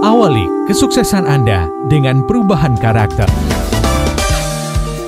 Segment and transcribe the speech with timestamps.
[0.00, 3.28] Awali kesuksesan Anda dengan perubahan karakter.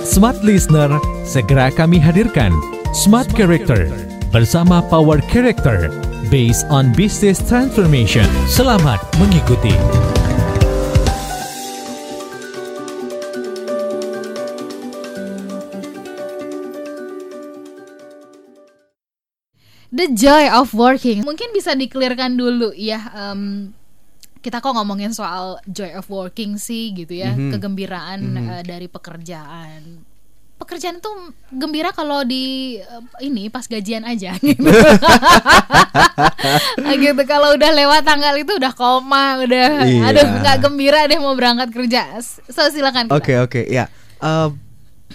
[0.05, 0.93] Smart Listener,
[1.25, 2.53] segera kami hadirkan
[2.93, 3.89] Smart Character
[4.29, 5.89] bersama Power Character
[6.29, 8.29] based on business transformation.
[8.45, 9.73] Selamat mengikuti.
[19.89, 21.25] The joy of working.
[21.25, 23.09] Mungkin bisa dikelirkan dulu ya.
[23.17, 23.73] Um,
[24.43, 27.51] kita kok ngomongin soal joy of working sih gitu ya, Mhm.
[27.53, 28.37] kegembiraan Mhm.
[28.45, 30.03] uh, dari pekerjaan.
[30.55, 31.11] Pekerjaan itu
[31.49, 34.63] gembira kalau di uh, ini pas gajian aja gitu.
[36.95, 40.03] Gitu kalau udah lewat tanggal itu udah koma, udah Iya.
[40.09, 42.19] aduh nggak gembira deh mau berangkat kerja.
[42.47, 43.11] So silakan.
[43.11, 43.87] Oke oke ya
[44.19, 44.49] Eh,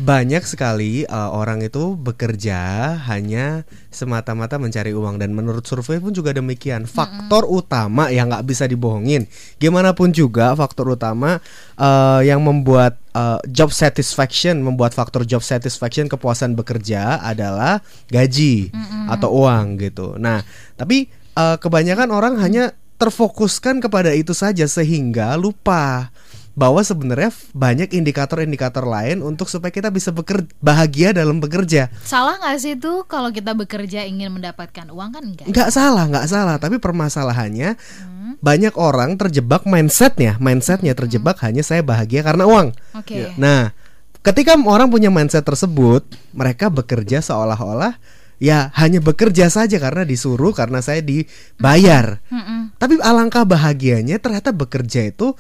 [0.02, 5.18] banyak sekali eh, orang itu bekerja hanya semata-mata mencari uang.
[5.18, 6.86] Dan menurut survei pun juga demikian.
[6.86, 9.26] Faktor utama yang nggak bisa dibohongin.
[9.58, 11.42] Gimana pun juga faktor utama
[11.78, 17.82] eh, yang membuat eh, job satisfaction membuat faktor job satisfaction kepuasan bekerja adalah
[18.14, 18.70] gaji
[19.10, 20.16] atau uang gitu.
[20.22, 20.46] Nah
[20.78, 26.10] tapi eh, kebanyakan orang hanya terfokuskan kepada itu saja sehingga lupa
[26.58, 31.94] bahwa sebenarnya banyak indikator-indikator lain untuk supaya kita bisa bekerja bahagia dalam bekerja.
[32.02, 35.46] Salah nggak sih tuh kalau kita bekerja ingin mendapatkan uang kan enggak?
[35.46, 36.58] Nggak salah, nggak salah.
[36.58, 38.42] Tapi permasalahannya Hmm.
[38.42, 42.74] banyak orang terjebak mindsetnya, mindsetnya terjebak hanya saya bahagia karena uang.
[42.98, 43.38] Oke.
[43.38, 43.78] Nah,
[44.26, 48.02] ketika orang punya mindset tersebut, mereka bekerja seolah-olah
[48.38, 52.22] ya hanya bekerja saja karena disuruh karena saya dibayar.
[52.30, 52.78] Mm-mm.
[52.78, 55.34] Tapi alangkah bahagianya ternyata bekerja itu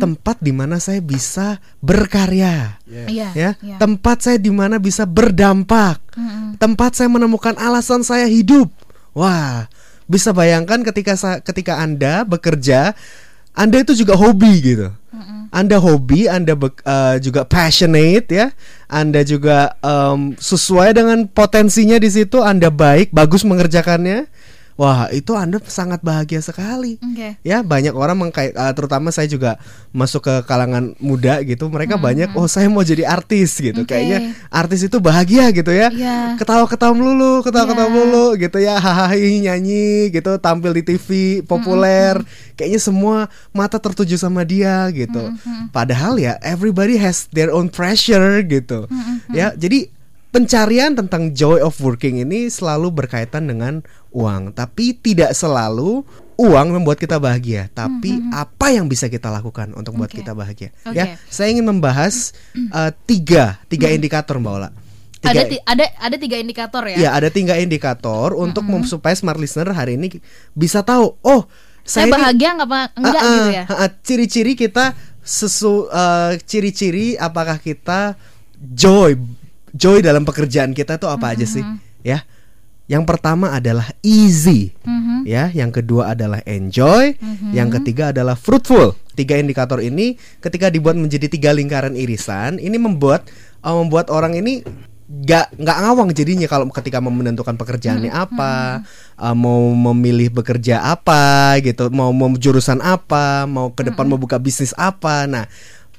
[0.00, 2.80] tempat di mana saya bisa berkarya.
[2.88, 3.28] Iya.
[3.36, 3.76] ya iya.
[3.76, 6.00] tempat saya di mana bisa berdampak
[6.58, 8.68] tempat saya menemukan alasan saya hidup
[9.14, 9.70] wah
[10.08, 12.96] bisa bayangkan ketika ketika anda bekerja
[13.54, 14.88] anda itu juga hobi gitu
[15.50, 18.46] anda hobi anda be- eh, juga passionate ya.
[18.88, 24.24] Anda juga em, sesuai dengan potensinya di situ anda baik bagus mengerjakannya
[24.78, 27.02] wah itu anda sangat bahagia sekali.
[27.02, 27.34] Oke.
[27.42, 29.58] ya banyak orang mengkait eh, terutama saya juga
[29.90, 33.82] masuk ke kalangan muda gitu mereka banyak oh saya mau jadi artis gitu.
[33.82, 33.90] Oke.
[33.90, 35.90] kayaknya artis itu bahagia gitu ya.
[35.90, 36.38] Iya.
[36.38, 37.94] ketawa-ketawa melulu ketawa-ketawa Iya.
[37.98, 38.74] melulu gitu ya.
[38.78, 41.08] Hahaha nyanyi gitu tampil di TV
[41.42, 42.22] populer.
[42.54, 43.16] Kayaknya semua
[43.50, 45.34] mata tertuju sama dia gitu.
[45.74, 48.86] Padahal ya everybody has their own pressure gitu.
[49.34, 49.90] Ya jadi
[50.28, 53.80] pencarian tentang joy of working ini selalu berkaitan dengan
[54.10, 56.02] uang, tapi tidak selalu
[56.38, 60.18] uang membuat kita bahagia, tapi apa yang bisa kita lakukan untuk membuat Oke.
[60.22, 60.70] kita bahagia.
[60.86, 60.94] Oke.
[60.94, 62.30] Ya, saya ingin membahas
[62.70, 64.70] uh, tiga tiga indikator Mbak Ola.
[65.18, 66.96] Tiga- Ada ada ada tiga indikator ya.
[66.96, 70.22] Ya, ada tiga indikator untuk mem- supaya smart listener hari ini
[70.54, 71.42] bisa tahu, oh,
[71.82, 73.64] Saya, saya, ini- bahagia nggak apa enggak ah, gitu ya.
[73.66, 74.84] ah, ah, ciri-ciri kita
[75.26, 78.14] sesu eh, ciri-ciri apakah kita
[78.56, 79.18] joy
[79.74, 81.60] joy dalam pekerjaan kita itu apa aja sih
[82.00, 82.22] ya
[82.88, 84.72] yang pertama adalah easy.
[84.82, 85.28] Mhm.
[85.28, 87.12] ya yang kedua adalah enjoy.
[87.52, 88.96] Yang ketiga adalah fruitful.
[89.12, 93.28] Tiga indikator ini ketika dibuat menjadi tiga lingkaran irisan ini membuat
[93.60, 94.64] eh, membuat orang ini
[95.08, 98.84] nggak nggak ngawang jadinya kalau ketika mau menentukan pekerjaannya apa
[99.20, 104.40] eh, mau memilih bekerja apa gitu mau mau jurusan apa mau ke depan mau buka
[104.40, 105.28] bisnis apa.
[105.28, 105.44] Nah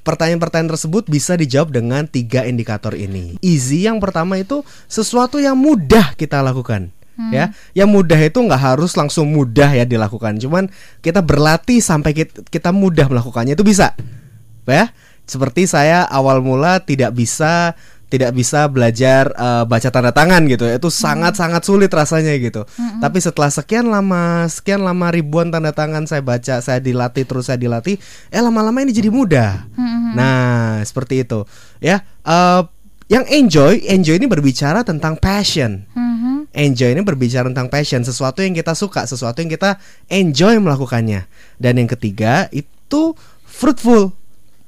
[0.09, 3.37] Pertanyaan-pertanyaan tersebut bisa dijawab dengan tiga indikator ini.
[3.45, 6.89] Easy yang pertama itu sesuatu yang mudah kita lakukan.
[7.35, 10.39] Ya, yang mudah itu nggak harus langsung mudah ya dilakukan.
[10.39, 10.71] Cuman
[11.03, 13.91] kita berlatih sampai kita, kita mudah melakukannya itu bisa.
[14.63, 14.95] Ya,
[15.27, 17.75] seperti saya awal mula tidak bisa
[18.09, 20.65] tidak bisa belajar eh, baca tanda tangan gitu.
[20.65, 22.65] Itu sangat-sangat sulit rasanya gitu.
[22.99, 27.61] Tapi setelah sekian lama, sekian lama ribuan tanda tangan saya baca, saya dilatih terus saya
[27.61, 27.95] dilatih,
[28.33, 29.69] eh lama-lama ini jadi mudah.
[30.17, 31.45] Nah, seperti itu.
[31.79, 32.61] Ya, eh,
[33.09, 35.85] yang enjoy, enjoy ini berbicara tentang passion.
[35.97, 36.53] Mhm.
[36.53, 41.25] Enjoy ini berbicara tentang passion, sesuatu yang kita suka, sesuatu yang kita enjoy melakukannya.
[41.57, 44.13] Dan yang ketiga itu fruitful.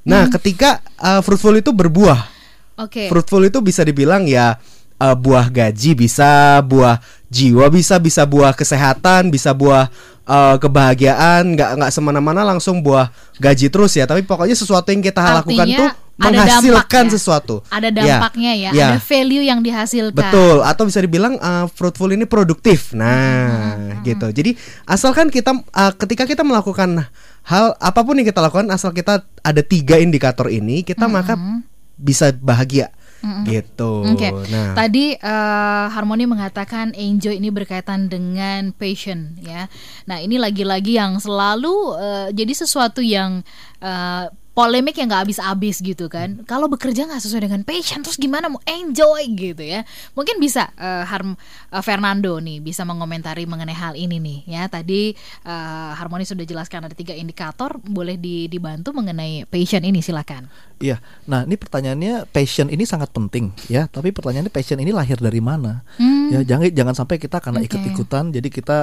[0.02, 2.41] Nah, ketika uh, fruitful itu berbuah.
[2.80, 3.12] Oke.
[3.12, 4.60] Fruitful itu bisa dibilang ya
[5.02, 7.02] uh, buah gaji bisa, buah
[7.32, 9.90] jiwa bisa, bisa buah kesehatan, bisa buah
[10.30, 13.10] uh, kebahagiaan, nggak nggak semena-mana langsung buah
[13.42, 14.06] gaji terus ya.
[14.06, 15.90] Tapi pokoknya sesuatu yang kita lakukan Artinya tuh
[16.22, 17.14] ada menghasilkan dampaknya.
[17.18, 17.56] sesuatu.
[17.74, 18.88] Ada Ya, dampaknya ya, ya.
[18.94, 20.14] ada value yang dihasilkan.
[20.14, 22.94] Betul, atau bisa dibilang uh, fruitful ini produktif.
[22.94, 24.30] Nah, gitu.
[24.30, 24.54] Jadi
[24.86, 27.10] asalkan kita uh, ketika kita melakukan
[27.42, 31.34] hal apa pun yang kita lakukan, asal kita ada tiga indikator ini, kita maka
[32.02, 32.90] bisa bahagia.
[33.46, 34.02] gitu.
[34.02, 34.34] Oke.
[34.50, 39.70] Nah, Tadi eh, Harmoni mengatakan enjoy ini berkaitan dengan passion ya.
[40.10, 43.46] Nah, ini lagi-lagi yang selalu eh, jadi sesuatu yang
[43.78, 46.44] eh, polemik yang nggak habis-habis gitu kan.
[46.44, 49.88] Kalau bekerja nggak sesuai dengan passion terus gimana mau enjoy gitu ya.
[50.12, 51.40] Mungkin bisa eh, Harm
[51.72, 54.68] eh, Fernando nih bisa mengomentari mengenai hal ini nih ya.
[54.68, 55.16] Tadi
[55.48, 60.52] eh, Harmoni sudah jelaskan ada tiga indikator, boleh di- dibantu mengenai passion ini silakan.
[60.82, 61.00] Iya.
[61.30, 63.88] Nah, ini pertanyaannya passion ini sangat penting ya.
[63.88, 65.86] Tapi pertanyaannya passion ini lahir dari mana?
[65.96, 66.28] Hmm.
[66.34, 67.72] Ya, jangan jangan sampai kita karena Oke.
[67.72, 68.78] ikut-ikutan jadi kita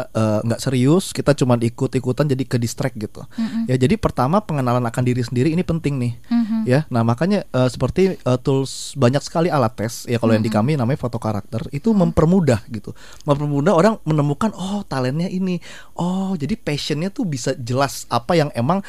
[0.45, 3.25] nggak serius, kita cuma ikut-ikutan jadi ke distract gitu.
[3.67, 6.13] Ya, jadi pertama pengenalan akan diri sendiri ini penting nih.
[6.31, 6.61] Mhm.
[6.63, 6.87] Ya.
[6.87, 10.79] Nah, makanya eh, seperti eh, tools banyak sekali alat tes ya kalau yang di kami
[10.79, 12.95] namanya foto karakter itu mempermudah gitu.
[13.27, 15.59] Mempermudah orang menemukan oh talentnya ini.
[15.99, 18.87] Oh, jadi passionnya tuh bisa jelas apa yang emang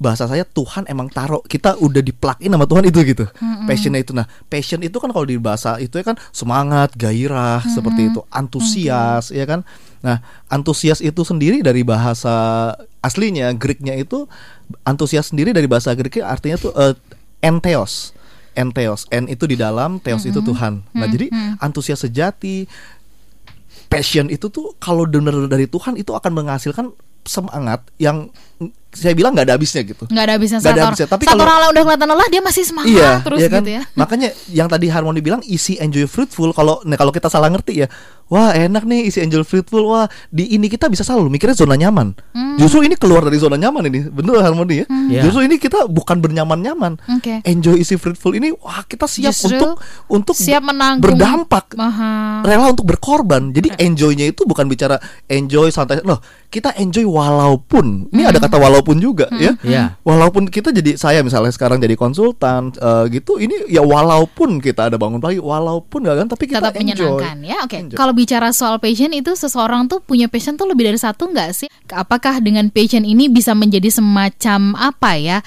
[0.00, 3.28] bahasa saya Tuhan emang taruh kita udah di plug in sama Tuhan itu gitu.
[3.68, 4.16] Passionnya itu.
[4.16, 8.24] Nah passion itu kan kalau di bahasa itu ya kan semangat gairah seperti itu.
[8.32, 9.60] Antusias ya kan?
[10.00, 12.72] Nah antusias itu sendiri dari bahasa
[13.04, 14.24] aslinya Greeknya itu
[14.88, 16.96] antusias sendiri dari bahasa Greeknya artinya tuh eh,
[17.44, 18.16] entheos.
[18.56, 19.04] Entheos.
[19.12, 20.80] N itu di dalam theos itu Tuhan.
[20.96, 21.28] Nah jadi
[21.60, 22.64] antusias sejati
[23.92, 26.96] passion itu tuh kalau benar dari Tuhan itu akan menghasilkan
[27.28, 28.32] semangat yang
[28.90, 30.04] saya bilang nggak ada habisnya gitu.
[30.06, 31.08] nggak ada habisnya Nggak ada habisnya.
[31.08, 33.62] Tapi kalau- orang udah kelihatan lelah dia masih semangat Iya, terus iya kan?
[33.62, 37.46] gitu ya Makanya yang tadi Harmoni bilang isi enjoy fruitful kalau nah kalau kita salah
[37.46, 37.88] ngerti ya,
[38.26, 42.14] wah enak nih isi enjoy fruitful, wah di ini kita bisa selalu mikirnya zona nyaman.
[42.34, 42.56] Hmm.
[42.56, 44.86] Justru ini keluar dari zona nyaman ini, bener Harmoni ya.
[44.88, 45.22] Iya.
[45.26, 46.98] Justru ini kita bukan bernyaman-nyaman.
[47.18, 47.42] Oke.
[47.44, 49.72] Enjoy isi fruitful ini, wah kita siap Justru untuk
[50.08, 52.42] untuk siap menanggung berdampak Aha.
[52.42, 53.50] rela untuk berkorban.
[53.50, 54.96] Jadi enjoynya itu bukan bicara
[55.26, 56.02] enjoy santai.
[56.02, 58.10] Loh, kita enjoy walaupun.
[58.10, 59.52] Ini ada kata walaupun juga ya.
[59.60, 60.00] Iya.
[60.02, 64.96] Walaupun kita jadi saya misalnya sekarang jadi konsultan eh, gitu, ini ya walaupun kita ada
[64.96, 66.90] bangun pagi, walaupun gak kan, tapi kita tetap enjoy.
[66.94, 67.96] menyenangkan ya oke Enjoy.
[67.98, 71.68] kalau bicara soal passion itu seseorang tuh punya passion tuh lebih dari satu nggak sih
[71.90, 75.38] apakah dengan passion ini bisa menjadi semacam apa ya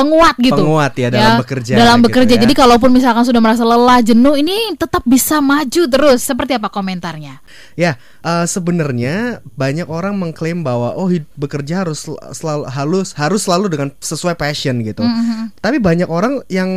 [0.00, 2.40] penguat gitu Penguat ya dalam bekerja dalam gitu bekerja ya.
[2.40, 7.44] jadi kalaupun misalkan sudah merasa lelah jenuh ini tetap bisa maju terus seperti apa komentarnya
[7.74, 13.66] Ya, eh, sebenarnya banyak orang mengklaim bahwa oh bekerja harus sel- selalu halus harus selalu
[13.72, 15.00] dengan sesuai passion gitu.
[15.02, 15.58] Mm-hmm.
[15.58, 16.70] Tapi banyak orang yang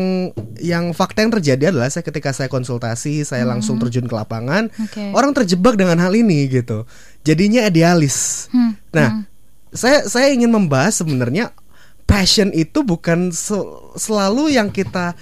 [0.57, 4.85] yang fakta yang terjadi adalah saya ketika saya konsultasi, saya langsung terjun ke lapangan, Mm-hmm.
[4.89, 5.03] Oke.
[5.13, 6.87] orang terjebak dengan hal ini gitu.
[7.21, 8.47] Jadinya idealis.
[8.49, 9.25] Hmm, Nah,
[9.69, 11.51] saya saya ingin membahas sebenarnya
[12.13, 15.17] passion itu bukan se- selalu yang kita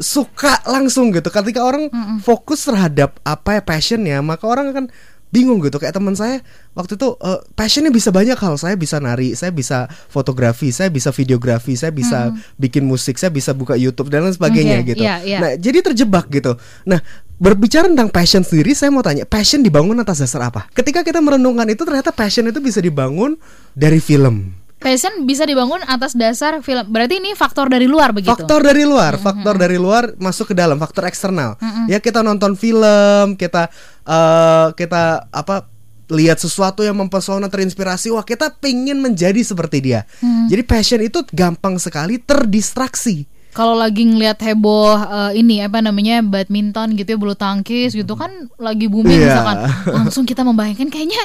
[0.00, 1.28] suka langsung gitu.
[1.28, 1.92] Ketika orang
[2.24, 4.84] fokus terhadap apa ya passionnya, maka orang akan
[5.28, 5.76] bingung gitu.
[5.76, 6.40] Kayak teman saya
[6.72, 8.56] waktu itu eh, passionnya bisa banyak hal.
[8.56, 13.52] Saya bisa nari, saya bisa fotografi, saya bisa videografi, saya bisa bikin musik, saya bisa
[13.52, 15.02] buka YouTube dan lain sebagainya Oke, gitu.
[15.04, 15.38] iya, iya.
[15.44, 16.56] Nah, jadi terjebak gitu.
[16.88, 17.04] Nah,
[17.36, 20.68] berbicara tentang passion sendiri, saya mau tanya, passion dibangun atas dasar apa?
[20.72, 23.36] Ketika kita merenungkan itu, ternyata passion itu bisa dibangun
[23.72, 24.59] dari film.
[24.80, 29.20] Passion bisa dibangun atas dasar film berarti ini faktor dari luar begitu Faktor dari luar,
[29.20, 31.60] faktor dari luar masuk ke dalam, faktor eksternal.
[31.86, 33.68] Ya kita nonton film, kita
[34.08, 35.68] eh kita apa
[36.10, 40.08] lihat sesuatu yang mempesona, terinspirasi, wah kita pengen menjadi seperti dia.
[40.48, 43.28] Jadi passion itu gampang sekali terdistraksi.
[43.50, 48.30] Kalau lagi ngelihat heboh eh, ini apa namanya badminton gitu ya bulu tangkis gitu kan
[48.56, 49.26] lagi booming Iya.
[49.26, 49.58] misalkan
[49.90, 51.22] langsung kita membayangkan kayaknya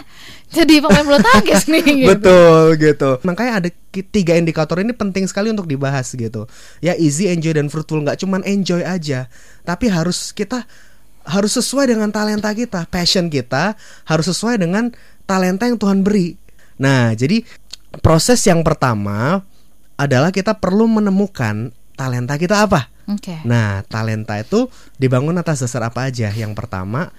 [0.49, 2.09] jadi pemain bulu tangkis nih gitu.
[2.17, 3.09] Betul gitu.
[3.25, 6.45] Makanya ada tiga indikator ini penting sekali untuk dibahas gitu.
[6.81, 9.29] Ya easy, enjoy dan fruitful nggak cuman enjoy aja,
[9.63, 10.65] tapi harus kita
[11.25, 13.73] harus sesuai dengan talenta kita, passion kita
[14.05, 14.93] harus sesuai dengan
[15.25, 16.37] talenta yang Tuhan beri.
[16.77, 17.41] Nah, jadi
[18.03, 19.41] proses yang pertama
[19.95, 22.91] adalah kita perlu menemukan talenta kita apa.
[23.09, 23.41] Oke.
[23.47, 24.67] Nah, talenta itu
[24.99, 26.29] dibangun atas dasar apa aja?
[26.29, 27.09] Yang pertama,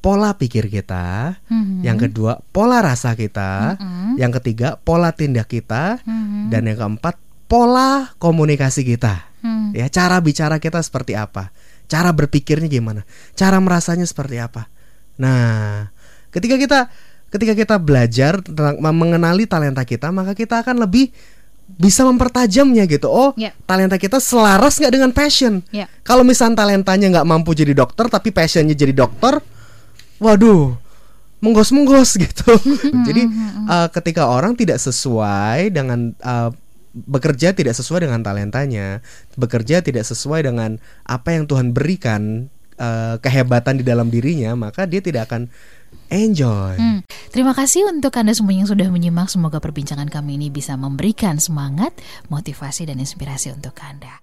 [0.00, 1.36] pola pikir kita.
[1.50, 1.84] Mhm.
[1.84, 3.76] Yang kedua, pola rasa kita.
[4.16, 6.00] Yang ketiga, pola tindak kita.
[6.06, 6.48] Mhm.
[6.48, 7.18] Dan yang keempat,
[7.50, 9.26] pola komunikasi kita.
[9.42, 9.74] Hmm.
[9.74, 11.50] Ya, cara bicara kita seperti apa?
[11.90, 13.02] Cara berpikirnya gimana?
[13.34, 14.70] Cara merasanya seperti apa?
[15.18, 15.90] Nah,
[16.30, 16.80] ketika kita
[17.34, 21.10] ketika kita belajar tentang mengenali talenta kita, maka kita akan lebih
[21.78, 23.06] bisa mempertajamnya gitu.
[23.06, 23.54] Oh, Ya.
[23.68, 25.62] talenta kita selaras nggak dengan passion?
[25.70, 25.86] Ya.
[26.02, 29.38] Kalau misalnya talentanya nggak mampu jadi dokter, tapi passionnya jadi dokter,
[30.18, 30.74] waduh,
[31.40, 32.52] menggos-menggos gitu.
[33.06, 33.22] jadi
[33.68, 36.50] eh, ketika orang tidak sesuai dengan eh,
[36.90, 39.00] bekerja tidak sesuai dengan talentanya,
[39.38, 45.00] bekerja tidak sesuai dengan apa yang Tuhan berikan eh, kehebatan di dalam dirinya, maka dia
[45.00, 45.48] tidak akan
[46.10, 46.76] enjoy.
[46.76, 47.00] Hmm.
[47.30, 49.30] Terima kasih untuk Anda semua yang sudah menyimak.
[49.30, 51.94] Semoga perbincangan kami ini bisa memberikan semangat,
[52.28, 54.18] motivasi, dan inspirasi untuk Anda.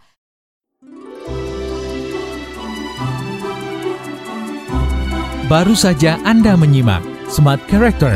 [5.48, 7.00] Baru saja Anda menyimak
[7.32, 8.12] Smart Character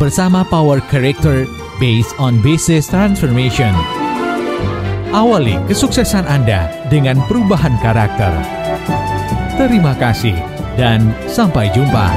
[0.00, 1.44] bersama Power Character
[1.76, 3.76] based on Business Transformation.
[5.12, 8.32] Awali kesuksesan Anda dengan perubahan karakter.
[9.60, 10.32] Terima kasih
[10.80, 12.08] dan sampai jumpa.